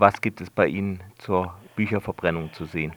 Was 0.00 0.20
gibt 0.20 0.40
es 0.40 0.48
bei 0.48 0.68
Ihnen 0.68 1.02
zur 1.18 1.52
Bücherverbrennung 1.74 2.52
zu 2.52 2.66
sehen? 2.66 2.92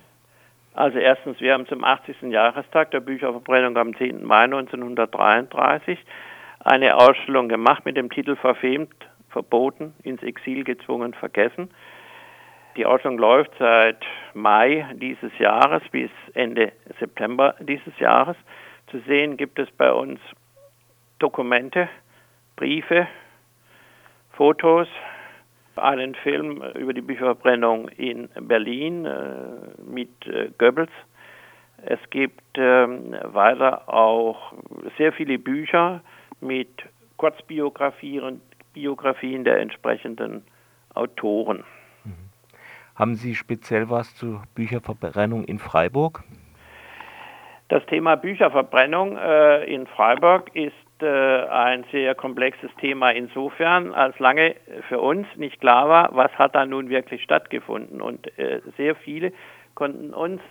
Also 0.76 1.00
erstens, 1.00 1.42
wir 1.42 1.54
haben 1.54 1.66
zum 1.66 1.84
80. 1.84 2.22
Jahrestag 2.30 2.92
der 2.92 3.00
Bücherverbrennung 3.00 3.76
am 3.76 3.96
10. 3.96 4.24
Mai 4.24 4.44
1933 4.44 5.98
eine 6.60 6.96
Ausstellung 6.96 7.50
gemacht 7.50 7.86
mit 7.86 7.98
dem 7.98 8.12
Titel 8.12 8.36
Verfemt, 8.36 8.94
verboten, 9.30 9.96
ins 10.04 10.22
Exil 10.22 10.64
gezwungen, 10.64 11.16
vergessen. 11.16 11.72
Die 12.78 12.86
Ausstellung 12.86 13.18
läuft 13.18 13.52
seit 13.58 14.06
Mai 14.36 14.86
dieses 14.94 15.36
Jahres 15.40 15.82
bis 15.90 16.12
Ende 16.36 16.72
September 17.00 17.56
dieses 17.60 17.98
Jahres. 17.98 18.38
Zu 18.92 19.00
sehen 19.08 19.38
gibt 19.38 19.58
es 19.58 19.72
bei 19.72 19.92
uns 19.92 20.20
Dokumente, 21.18 21.90
Briefe, 22.56 23.08
Fotos, 24.34 24.88
einen 25.78 26.16
Film 26.16 26.62
über 26.76 26.94
die 26.94 27.02
Bücherverbrennung 27.02 27.90
in 27.90 28.30
Berlin 28.42 29.06
äh, 29.06 29.82
mit 29.86 30.10
äh, 30.28 30.50
Goebbels. 30.58 30.92
Es 31.84 32.00
gibt 32.10 32.58
äh, 32.58 32.62
weiter 33.34 33.90
auch 33.90 34.54
sehr 34.98 35.12
viele 35.14 35.40
Bücher 35.40 36.02
mit 36.40 36.70
Kurzbiografien 37.18 38.42
Biografien 38.74 39.44
der 39.44 39.60
entsprechenden 39.60 40.44
Autoren. 40.94 41.64
Mhm. 42.04 42.30
Haben 42.96 43.16
Sie 43.16 43.36
speziell 43.36 43.90
was 43.90 44.16
zur 44.16 44.44
Bücherverbrennung 44.56 45.44
in 45.44 45.60
Freiburg? 45.60 46.24
Das 47.68 47.86
Thema 47.86 48.16
Bücherverbrennung 48.16 49.18
äh, 49.18 49.64
in 49.74 49.88
Freiburg 49.88 50.54
ist 50.56 50.74
äh, 51.02 51.48
ein 51.50 51.86
sehr 51.92 52.16
komplexes 52.16 52.70
Thema 52.80 53.12
insofern, 53.12 53.94
als 53.94 54.18
lange 54.20 54.56
für 54.88 55.00
uns 55.00 55.28
nicht 55.36 55.60
klar 55.60 55.90
war, 55.90 56.10
was 56.14 56.32
hat 56.34 56.56
da 56.56 56.66
nun 56.66 56.90
wirklich 56.90 57.24
stattgefunden. 57.24 58.02
Und 58.02 58.38
äh, 58.38 58.62
sehr 58.78 58.96
viele 58.96 59.32
konnten 59.76 60.14
uns 60.14 60.42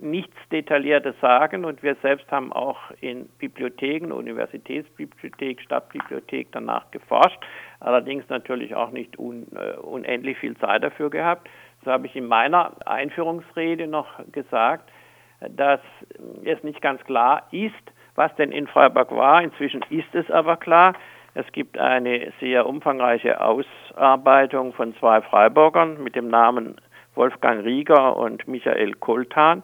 nichts 0.00 0.36
Detailliertes 0.50 1.14
sagen 1.20 1.64
und 1.64 1.82
wir 1.82 1.96
selbst 1.96 2.30
haben 2.30 2.52
auch 2.52 2.78
in 3.00 3.28
Bibliotheken, 3.38 4.12
Universitätsbibliothek, 4.12 5.60
Stadtbibliothek 5.60 6.48
danach 6.52 6.90
geforscht, 6.90 7.38
allerdings 7.80 8.28
natürlich 8.28 8.74
auch 8.74 8.90
nicht 8.90 9.18
un, 9.18 9.46
uh, 9.52 9.80
unendlich 9.80 10.38
viel 10.38 10.56
Zeit 10.56 10.82
dafür 10.82 11.10
gehabt. 11.10 11.48
So 11.84 11.90
habe 11.90 12.06
ich 12.06 12.14
in 12.16 12.26
meiner 12.26 12.72
Einführungsrede 12.86 13.86
noch 13.86 14.08
gesagt, 14.30 14.90
dass 15.50 15.80
es 16.44 16.62
nicht 16.62 16.80
ganz 16.80 17.02
klar 17.04 17.48
ist, 17.50 17.74
was 18.14 18.34
denn 18.36 18.52
in 18.52 18.66
Freiburg 18.66 19.10
war. 19.10 19.42
Inzwischen 19.42 19.82
ist 19.90 20.14
es 20.14 20.30
aber 20.30 20.56
klar. 20.56 20.94
Es 21.34 21.50
gibt 21.52 21.78
eine 21.78 22.32
sehr 22.40 22.66
umfangreiche 22.66 23.40
Ausarbeitung 23.40 24.74
von 24.74 24.94
zwei 24.96 25.22
Freiburgern 25.22 26.02
mit 26.02 26.14
dem 26.14 26.28
Namen 26.28 26.76
Wolfgang 27.14 27.64
Rieger 27.64 28.16
und 28.16 28.46
Michael 28.48 28.94
Koltan, 28.94 29.62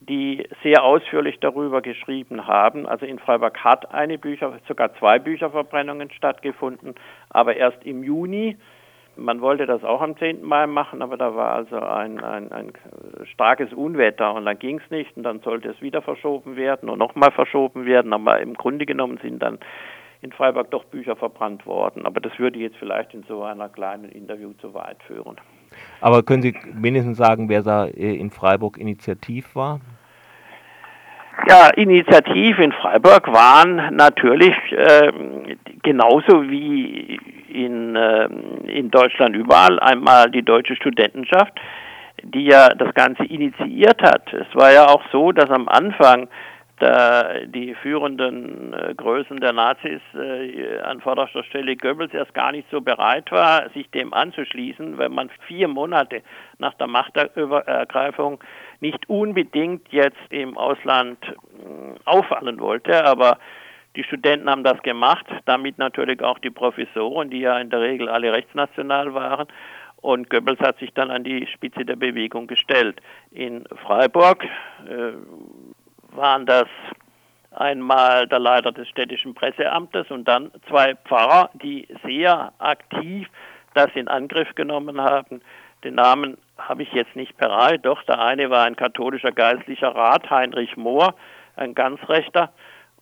die 0.00 0.48
sehr 0.62 0.82
ausführlich 0.82 1.38
darüber 1.40 1.82
geschrieben 1.82 2.46
haben. 2.46 2.86
Also 2.86 3.06
in 3.06 3.18
Freiburg 3.18 3.62
hat 3.62 3.92
eine 3.94 4.18
Bücher, 4.18 4.58
sogar 4.66 4.94
zwei 4.94 5.18
Bücherverbrennungen 5.18 6.10
stattgefunden, 6.10 6.94
aber 7.30 7.56
erst 7.56 7.84
im 7.84 8.02
Juni. 8.02 8.56
Man 9.18 9.40
wollte 9.40 9.66
das 9.66 9.82
auch 9.84 10.00
am 10.00 10.16
10. 10.16 10.44
Mai 10.44 10.66
machen, 10.66 11.02
aber 11.02 11.16
da 11.16 11.34
war 11.34 11.52
also 11.52 11.76
ein, 11.80 12.22
ein, 12.22 12.52
ein 12.52 12.72
starkes 13.32 13.72
Unwetter 13.72 14.34
und 14.34 14.46
dann 14.46 14.58
ging 14.58 14.80
es 14.82 14.90
nicht 14.90 15.16
und 15.16 15.24
dann 15.24 15.40
sollte 15.40 15.68
es 15.70 15.82
wieder 15.82 16.02
verschoben 16.02 16.56
werden 16.56 16.88
und 16.88 16.98
nochmal 16.98 17.32
verschoben 17.32 17.84
werden. 17.84 18.12
Aber 18.12 18.40
im 18.40 18.54
Grunde 18.54 18.86
genommen 18.86 19.18
sind 19.22 19.42
dann 19.42 19.58
in 20.20 20.32
Freiburg 20.32 20.70
doch 20.70 20.84
Bücher 20.84 21.16
verbrannt 21.16 21.66
worden. 21.66 22.06
Aber 22.06 22.20
das 22.20 22.38
würde 22.38 22.58
jetzt 22.58 22.76
vielleicht 22.76 23.14
in 23.14 23.24
so 23.24 23.42
einer 23.42 23.68
kleinen 23.68 24.10
Interview 24.10 24.52
zu 24.60 24.72
weit 24.74 25.02
führen. 25.06 25.36
Aber 26.00 26.22
können 26.22 26.42
Sie 26.42 26.54
wenigstens 26.74 27.18
sagen, 27.18 27.48
wer 27.48 27.62
da 27.62 27.86
äh, 27.86 28.14
in 28.14 28.30
Freiburg 28.30 28.78
initiativ 28.78 29.54
war? 29.54 29.80
Ja, 31.46 31.68
Initiativ 31.76 32.58
in 32.58 32.72
Freiburg 32.72 33.28
waren 33.32 33.94
natürlich 33.94 34.56
äh, 34.72 35.12
genauso 35.82 36.42
wie 36.42 37.18
in, 37.48 37.94
äh, 37.94 38.28
in 38.68 38.90
Deutschland 38.90 39.34
überall 39.36 39.78
einmal 39.80 40.30
die 40.30 40.42
deutsche 40.42 40.76
Studentenschaft, 40.76 41.52
die 42.22 42.44
ja 42.44 42.68
das 42.70 42.94
Ganze 42.94 43.24
initiiert 43.24 44.02
hat. 44.02 44.32
Es 44.32 44.54
war 44.54 44.72
ja 44.72 44.86
auch 44.86 45.02
so, 45.12 45.32
dass 45.32 45.50
am 45.50 45.68
Anfang 45.68 46.28
da 46.78 47.40
die 47.46 47.74
führenden 47.74 48.72
äh, 48.72 48.94
Größen 48.94 49.38
der 49.40 49.52
Nazis 49.52 50.00
äh, 50.14 50.78
an 50.80 51.00
vorderster 51.00 51.42
Stelle 51.44 51.76
Goebbels 51.76 52.14
erst 52.14 52.34
gar 52.34 52.52
nicht 52.52 52.68
so 52.70 52.80
bereit 52.80 53.30
war, 53.32 53.68
sich 53.70 53.90
dem 53.90 54.14
anzuschließen, 54.14 54.96
weil 54.98 55.08
man 55.08 55.30
vier 55.46 55.68
Monate 55.68 56.22
nach 56.58 56.74
der 56.74 56.86
Machtergreifung 56.86 58.38
nicht 58.80 59.08
unbedingt 59.08 59.88
jetzt 59.90 60.16
im 60.30 60.56
Ausland 60.56 61.18
äh, 61.24 61.98
auffallen 62.04 62.60
wollte, 62.60 63.04
aber 63.04 63.38
die 63.96 64.04
Studenten 64.04 64.48
haben 64.48 64.64
das 64.64 64.80
gemacht, 64.82 65.26
damit 65.46 65.78
natürlich 65.78 66.22
auch 66.22 66.38
die 66.38 66.50
Professoren, 66.50 67.30
die 67.30 67.40
ja 67.40 67.58
in 67.58 67.70
der 67.70 67.80
Regel 67.80 68.08
alle 68.08 68.32
rechtsnational 68.32 69.14
waren. 69.14 69.48
Und 70.00 70.30
Goebbels 70.30 70.60
hat 70.60 70.78
sich 70.78 70.92
dann 70.94 71.10
an 71.10 71.24
die 71.24 71.46
Spitze 71.46 71.84
der 71.84 71.96
Bewegung 71.96 72.46
gestellt. 72.46 73.00
In 73.32 73.64
Freiburg 73.82 74.44
äh, 74.44 75.12
waren 76.14 76.46
das 76.46 76.68
einmal 77.50 78.28
der 78.28 78.38
Leiter 78.38 78.72
des 78.72 78.88
städtischen 78.88 79.34
Presseamtes 79.34 80.10
und 80.10 80.28
dann 80.28 80.52
zwei 80.68 80.94
Pfarrer, 80.94 81.50
die 81.54 81.88
sehr 82.04 82.52
aktiv 82.58 83.28
das 83.74 83.88
in 83.94 84.08
Angriff 84.08 84.54
genommen 84.54 85.00
haben. 85.00 85.40
Den 85.84 85.94
Namen 85.94 86.38
habe 86.56 86.82
ich 86.82 86.92
jetzt 86.92 87.14
nicht 87.14 87.36
bereit, 87.36 87.84
doch 87.84 88.02
der 88.04 88.20
eine 88.20 88.50
war 88.50 88.64
ein 88.64 88.76
katholischer 88.76 89.32
geistlicher 89.32 89.94
Rat, 89.94 90.28
Heinrich 90.30 90.76
Mohr, 90.76 91.14
ein 91.56 91.74
ganz 91.74 92.00
rechter. 92.08 92.52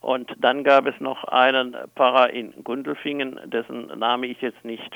Und 0.06 0.37
dann 0.39 0.62
gab 0.62 0.87
es 0.87 0.94
noch 1.00 1.25
einen 1.25 1.77
Pfarrer 1.97 2.31
in 2.31 2.62
Gundelfingen, 2.62 3.41
dessen 3.47 3.87
Name 3.99 4.28
ich 4.28 4.41
jetzt 4.41 4.65
nicht 4.65 4.93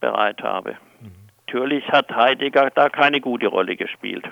bereit 0.00 0.42
habe. 0.42 0.78
Mhm. 1.02 1.10
Natürlich 1.46 1.86
hat 1.88 2.10
Heidegger 2.10 2.70
da 2.74 2.88
keine 2.88 3.20
gute 3.20 3.48
Rolle 3.48 3.76
gespielt. 3.76 4.24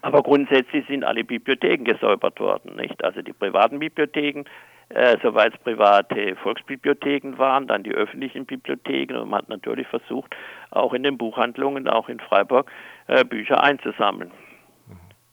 Aber 0.00 0.22
grundsätzlich 0.22 0.86
sind 0.86 1.02
alle 1.02 1.24
Bibliotheken 1.24 1.82
gesäubert 1.82 2.38
worden, 2.38 2.76
nicht? 2.76 3.02
Also 3.02 3.20
die 3.20 3.32
privaten 3.32 3.80
Bibliotheken, 3.80 4.44
äh, 4.90 5.16
soweit 5.24 5.54
es 5.54 5.60
private 5.64 6.36
Volksbibliotheken 6.36 7.36
waren, 7.38 7.66
dann 7.66 7.82
die 7.82 7.90
öffentlichen 7.90 8.46
Bibliotheken 8.46 9.16
und 9.16 9.30
man 9.30 9.40
hat 9.40 9.48
natürlich 9.48 9.88
versucht, 9.88 10.36
auch 10.70 10.94
in 10.94 11.02
den 11.02 11.18
Buchhandlungen, 11.18 11.88
auch 11.88 12.08
in 12.08 12.20
Freiburg, 12.20 12.70
äh, 13.08 13.24
Bücher 13.24 13.60
einzusammeln. 13.60 14.30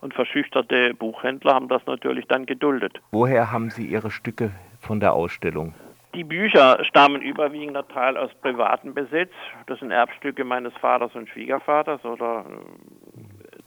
Und 0.01 0.13
verschüchterte 0.13 0.93
Buchhändler 0.93 1.55
haben 1.55 1.67
das 1.67 1.85
natürlich 1.87 2.25
dann 2.27 2.45
geduldet. 2.45 3.01
Woher 3.11 3.51
haben 3.51 3.69
Sie 3.69 3.85
Ihre 3.85 4.11
Stücke 4.11 4.51
von 4.79 4.99
der 4.99 5.13
Ausstellung? 5.13 5.73
Die 6.13 6.23
Bücher 6.23 6.83
stammen 6.85 7.21
überwiegender 7.21 7.87
Teil 7.87 8.15
aus 8.17 8.31
privatem 8.41 8.93
Besitz. 8.93 9.31
Das 9.67 9.79
sind 9.79 9.91
Erbstücke 9.91 10.43
meines 10.45 10.73
Vaters 10.75 11.13
und 11.15 11.27
Schwiegervaters 11.27 12.05
oder 12.05 12.45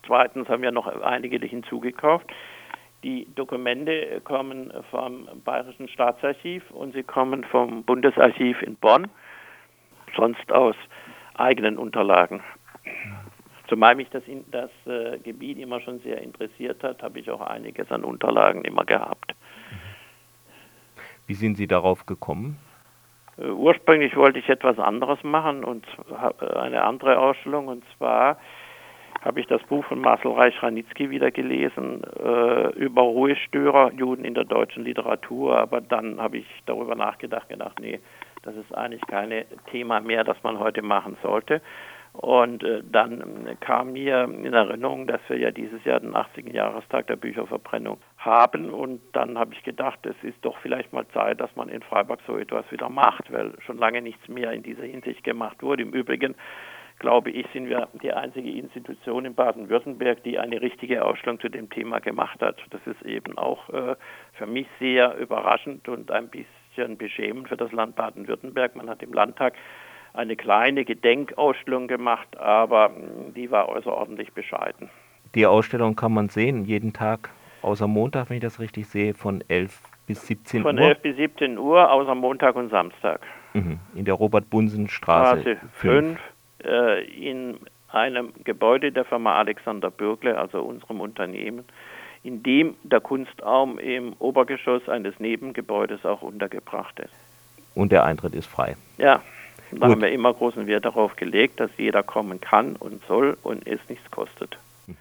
Zweitens 0.09 0.49
haben 0.49 0.63
wir 0.63 0.73
noch 0.73 0.87
einige 0.87 1.39
hinzugekauft. 1.47 2.27
Die 3.05 3.29
Dokumente 3.35 4.21
kommen 4.25 4.73
vom 4.91 5.29
Bayerischen 5.45 5.87
Staatsarchiv 5.87 6.69
und 6.71 6.95
sie 6.95 7.03
kommen 7.03 7.45
vom 7.45 7.85
Bundesarchiv 7.85 8.63
in 8.63 8.75
Bonn, 8.77 9.07
sonst 10.17 10.51
aus 10.51 10.75
eigenen 11.35 11.77
Unterlagen. 11.77 12.43
Zumal 13.69 13.95
mich 13.95 14.09
das, 14.11 14.23
das 14.51 14.71
äh, 14.87 15.19
Gebiet 15.19 15.59
immer 15.59 15.81
schon 15.81 16.01
sehr 16.01 16.23
interessiert 16.23 16.83
hat, 16.83 17.03
habe 17.03 17.21
ich 17.21 17.31
auch 17.31 17.41
einiges 17.41 17.91
an 17.91 18.05
Unterlagen 18.05 18.65
immer 18.65 18.85
gehabt. 18.85 19.35
Wie 21.27 21.35
sind 21.35 21.57
Sie 21.57 21.67
darauf 21.67 22.07
gekommen? 22.07 22.59
Äh, 23.37 23.51
ursprünglich 23.51 24.17
wollte 24.17 24.39
ich 24.39 24.49
etwas 24.49 24.79
anderes 24.79 25.23
machen 25.23 25.65
und 25.65 25.87
äh, 26.41 26.57
eine 26.57 26.83
andere 26.85 27.19
Ausstellung 27.19 27.69
und 27.69 27.85
zwar 27.97 28.39
habe 29.23 29.41
ich 29.41 29.47
das 29.47 29.63
Buch 29.65 29.85
von 29.85 30.01
Marcel 30.01 30.31
Reich-Ranitzky 30.33 31.11
wieder 31.11 31.31
gelesen 31.31 32.03
äh, 32.25 32.69
über 32.77 33.03
Ruhestörer, 33.03 33.93
Juden 33.93 34.25
in 34.25 34.35
der 34.35 34.45
deutschen 34.45 34.85
Literatur. 34.85 35.59
Aber 35.59 35.81
dann 35.81 36.21
habe 36.21 36.39
ich 36.39 36.47
darüber 36.67 36.95
nachgedacht, 36.95 37.49
gedacht, 37.49 37.81
nee, 37.81 37.99
das 38.43 38.55
ist 38.55 38.73
eigentlich 38.73 39.03
kein 39.09 39.45
Thema 39.71 40.01
mehr, 40.01 40.23
das 40.23 40.37
man 40.45 40.61
heute 40.61 40.83
machen 40.83 41.17
sollte. 41.23 41.61
Und 42.19 42.65
äh, 42.65 42.83
dann 42.91 43.57
kam 43.61 43.93
mir 43.93 44.25
in 44.25 44.53
Erinnerung, 44.53 45.07
dass 45.07 45.21
wir 45.29 45.39
ja 45.39 45.53
dieses 45.53 45.85
Jahr 45.85 46.01
den 46.01 46.17
80. 46.17 46.53
Jahrestag 46.53 47.07
der 47.07 47.15
Bücherverbrennung 47.15 47.99
haben. 48.17 48.71
Und 48.71 49.01
dann 49.13 49.39
habe 49.39 49.55
ich 49.55 49.63
gedacht, 49.63 50.05
es 50.05 50.17
ist 50.23 50.39
doch 50.43 50.59
vielleicht 50.59 50.93
mal 50.93 51.07
Zeit, 51.15 51.41
dass 51.41 51.55
man 51.55 51.69
in 51.69 51.81
Freiburg 51.81 52.19
so 52.27 52.37
etwas 52.37 52.69
wieder 52.73 52.89
macht, 52.89 53.33
weil 53.33 53.53
schon 53.65 53.79
lange 53.79 54.03
nichts 54.03 54.27
mehr 54.27 54.51
in 54.51 54.65
dieser 54.65 54.83
Hinsicht 54.83 55.23
gemacht 55.23 55.63
wurde. 55.63 55.85
Im 55.85 55.93
Übrigen 55.93 56.35
glaube 56.99 57.31
ich, 57.31 57.47
sind 57.53 57.69
wir 57.69 57.87
die 58.03 58.13
einzige 58.13 58.51
Institution 58.51 59.25
in 59.25 59.37
Baden-Württemberg, 59.37 60.25
die 60.25 60.41
eine 60.41 60.61
richtige 60.61 61.05
Ausstellung 61.05 61.39
zu 61.39 61.49
dem 61.49 61.71
Thema 61.71 62.01
gemacht 62.01 62.41
hat. 62.41 62.57
Das 62.71 62.81
ist 62.85 63.01
eben 63.03 63.39
auch 63.39 63.69
äh, 63.69 63.95
für 64.33 64.47
mich 64.47 64.67
sehr 64.81 65.17
überraschend 65.19 65.89
und 65.89 66.11
ein 66.11 66.29
bisschen 66.29 66.99
beschämend 66.99 67.49
für 67.49 67.57
das 67.57 67.71
Land 67.71 67.95
Baden-Württemberg. 67.95 68.75
Man 68.75 68.91
hat 68.91 69.05
im 69.05 69.13
Landtag 69.13 69.55
eine 70.19 70.35
kleine 70.35 70.85
Gedenkausstellung 70.85 71.87
gemacht, 71.87 72.37
aber 72.39 72.91
die 73.37 73.51
war 73.51 73.69
außerordentlich 73.69 74.33
bescheiden. 74.33 74.91
Die 75.35 75.47
Ausstellung 75.47 75.95
kann 75.95 76.13
man 76.13 76.29
sehen, 76.29 76.65
jeden 76.65 76.93
Tag, 76.93 77.31
außer 77.63 77.87
Montag, 77.87 78.29
wenn 78.29 78.39
ich 78.39 78.43
das 78.43 78.59
richtig 78.59 78.89
sehe, 78.89 79.15
von 79.15 79.45
11 79.47 79.81
bis 80.07 80.27
17 80.27 80.63
von 80.63 80.75
Uhr. 80.75 80.83
Von 80.83 80.89
11 80.89 81.03
bis 81.03 81.17
17 81.17 81.59
Uhr, 81.59 81.91
außer 81.91 82.15
Montag 82.17 82.57
und 82.57 82.71
Samstag. 82.71 83.21
Mhm. 83.55 83.79
In 83.95 84.05
der 84.05 84.15
Robert-Bunsen-Straße 84.15 85.59
5. 85.75 86.19
Äh, 86.65 87.05
in 87.05 87.59
einem 87.89 88.33
Gebäude 88.43 88.91
der 88.91 89.05
Firma 89.05 89.37
Alexander 89.37 89.91
Bürgle, 89.91 90.37
also 90.37 90.63
unserem 90.63 91.01
Unternehmen, 91.01 91.65
in 92.25 92.43
dem 92.43 92.75
der 92.83 93.01
Kunstraum 93.01 93.79
im 93.79 94.15
Obergeschoss 94.19 94.89
eines 94.89 95.21
Nebengebäudes 95.21 96.05
auch 96.05 96.23
untergebracht 96.23 96.99
ist. 96.99 97.15
Und 97.77 97.93
der 97.93 98.05
Eintritt 98.05 98.35
ist 98.35 98.47
frei. 98.47 98.77
Ja, 98.97 99.23
da 99.71 99.77
Gut. 99.77 99.91
haben 99.91 100.03
wir 100.03 100.13
immer 100.13 100.33
großen 100.33 100.67
Wert 100.67 100.85
darauf 100.85 101.17
gelegt, 101.17 101.61
dass 101.61 101.71
jeder 101.77 102.03
kommen 102.03 102.41
kann 102.41 102.77
und 102.77 103.05
soll 103.07 103.37
und 103.43 103.67
es 103.67 103.81
nichts 103.89 104.11
kostet. 104.11 104.59
Mhm. 104.87 104.97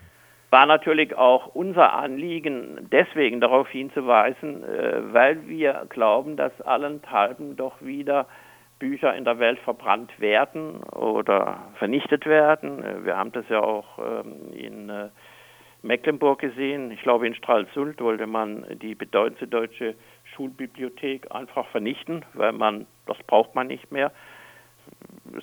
War 0.50 0.66
natürlich 0.66 1.16
auch 1.16 1.48
unser 1.48 1.94
Anliegen, 1.94 2.88
deswegen 2.92 3.42
darauf 3.42 3.70
hinzuweisen, 3.70 4.64
äh, 4.64 5.14
weil 5.14 5.48
wir 5.48 5.86
glauben, 5.90 6.38
dass 6.38 6.60
allenthalben 6.62 7.56
doch 7.56 7.82
wieder 7.82 8.28
Bücher 8.80 9.16
in 9.16 9.26
der 9.26 9.40
Welt 9.40 9.60
verbrannt 9.60 10.20
werden 10.20 10.84
oder 10.84 11.60
vernichtet 11.76 12.26
werden. 12.26 12.84
Äh, 12.84 13.06
wir 13.06 13.18
haben 13.18 13.32
das 13.32 13.48
ja 13.50 13.62
auch 13.62 14.00
ähm, 14.00 14.54
in 14.54 14.90
äh, 14.90 15.10
Mecklenburg 15.82 16.40
gesehen. 16.40 16.92
Ich 16.92 17.02
glaube, 17.02 17.28
in 17.28 17.36
Stralsund 17.36 18.00
wollte 18.02 18.28
man 18.28 18.66
die 18.82 18.96
bedeutende 18.96 19.48
deutsche 19.48 19.96
Schulbibliothek 20.36 21.32
einfach 21.34 21.68
vernichten, 21.68 22.24
weil 22.34 22.52
man, 22.52 22.86
das 23.06 23.18
braucht 23.26 23.56
man 23.56 23.68
nicht 23.68 23.92
mehr. 23.92 24.12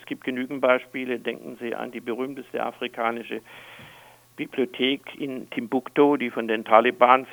Es 0.04 0.08
gibt 0.08 0.24
genügend 0.24 0.60
Beispiele. 0.60 1.18
Denken 1.18 1.56
Sie 1.58 1.74
an 1.74 1.90
die 1.90 2.00
berühmteste 2.00 2.62
afrikanische 2.62 3.40
Bibliothek 4.36 5.18
in 5.18 5.48
Timbuktu, 5.48 6.18
die 6.18 6.30
von 6.30 6.46
den 6.46 6.62
Talibans 6.62 7.26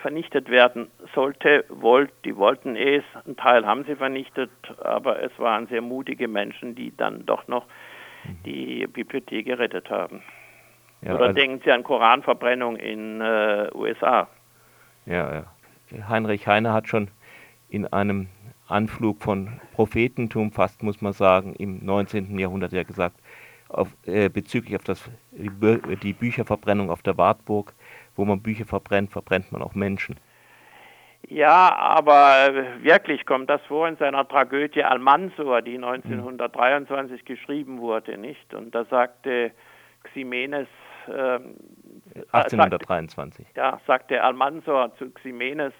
vernichtet 0.00 0.48
werden 0.48 0.92
sollte, 1.12 1.64
wollt, 1.68 2.12
die 2.24 2.36
wollten 2.36 2.76
es, 2.76 3.02
ein 3.26 3.36
Teil 3.36 3.66
haben 3.66 3.82
sie 3.82 3.96
vernichtet, 3.96 4.50
aber 4.80 5.20
es 5.20 5.36
waren 5.40 5.66
sehr 5.66 5.82
mutige 5.82 6.28
Menschen, 6.28 6.76
die 6.76 6.96
dann 6.96 7.26
doch 7.26 7.48
noch 7.48 7.66
die 8.46 8.86
Bibliothek 8.86 9.46
gerettet 9.46 9.90
haben. 9.90 10.22
Ja, 11.02 11.16
Oder 11.16 11.26
also 11.26 11.34
denken 11.34 11.60
Sie 11.64 11.72
an 11.72 11.82
Koranverbrennung 11.82 12.76
in 12.76 13.20
äh, 13.20 13.70
USA. 13.74 14.28
Ja, 15.04 15.44
ja. 15.90 16.08
Heinrich 16.08 16.46
Heine 16.46 16.72
hat 16.72 16.86
schon 16.86 17.08
in 17.68 17.92
einem 17.92 18.28
Anflug 18.68 19.22
von 19.22 19.60
Prophetentum, 19.72 20.52
fast 20.52 20.82
muss 20.82 21.00
man 21.00 21.12
sagen, 21.12 21.54
im 21.54 21.84
19. 21.84 22.38
Jahrhundert 22.38 22.72
ja 22.72 22.82
gesagt, 22.82 23.16
auf, 23.68 23.88
äh, 24.06 24.28
bezüglich 24.28 24.76
auf 24.76 24.84
das, 24.84 25.10
die, 25.32 25.50
die 25.96 26.12
Bücherverbrennung 26.12 26.90
auf 26.90 27.02
der 27.02 27.18
Wartburg, 27.18 27.74
wo 28.16 28.24
man 28.24 28.42
Bücher 28.42 28.64
verbrennt, 28.64 29.10
verbrennt 29.10 29.52
man 29.52 29.62
auch 29.62 29.74
Menschen. 29.74 30.16
Ja, 31.26 31.76
aber 31.76 32.64
wirklich 32.80 33.26
kommt 33.26 33.50
das 33.50 33.60
vor 33.62 33.88
in 33.88 33.96
seiner 33.96 34.26
Tragödie 34.26 34.84
Almansor, 34.84 35.62
die 35.62 35.74
1923 35.74 37.20
mhm. 37.20 37.24
geschrieben 37.26 37.80
wurde, 37.80 38.16
nicht? 38.16 38.54
Und 38.54 38.74
da 38.74 38.84
sagte 38.84 39.52
Ximenes. 40.04 40.68
Äh, 41.06 41.40
1823. 42.32 43.46
Sagte, 43.46 43.60
ja, 43.60 43.80
sagte 43.86 44.22
Almansor 44.22 44.94
zu 44.96 45.10
Ximenes, 45.10 45.72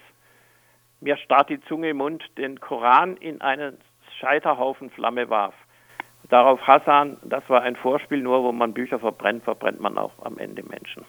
mir 1.01 1.17
starrt 1.17 1.51
die 1.51 1.61
Zunge 1.63 1.91
im 1.91 1.99
Mund, 1.99 2.25
den 2.37 2.61
Koran 2.61 3.17
in 3.17 3.41
einen 3.41 3.79
Scheiterhaufen 4.19 4.91
Flamme 4.91 5.31
warf. 5.31 5.55
Darauf 6.29 6.61
Hassan, 6.67 7.17
das 7.23 7.49
war 7.49 7.63
ein 7.63 7.77
Vorspiel, 7.77 8.21
nur 8.21 8.43
wo 8.43 8.53
man 8.53 8.75
Bücher 8.75 8.99
verbrennt, 8.99 9.45
verbrennt 9.45 9.81
man 9.81 9.97
auch 9.97 10.13
am 10.25 10.39
Ende 10.39 10.63
Menschen. 10.63 11.05